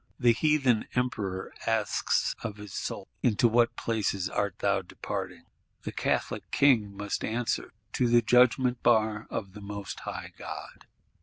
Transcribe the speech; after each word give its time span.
The 0.19 0.33
Heathen 0.33 0.87
Emperor 0.95 1.53
asks 1.67 2.35
of 2.41 2.57
his 2.57 2.73
soul: 2.73 3.07
Into 3.21 3.47
what 3.47 3.75
places 3.75 4.29
art 4.29 4.57
thou 4.57 4.77
now 4.77 4.81
departing? 4.81 5.43
The 5.83 5.91
Catholic 5.91 6.49
King 6.49 6.97
must 6.97 7.23
answer: 7.23 7.71
To 7.93 8.07
the 8.07 8.23
Judgment 8.23 8.81
bar 8.81 9.27
of 9.29 9.53
the 9.53 9.61
Most 9.61 9.99
High 9.99 10.33
God! 10.35 10.87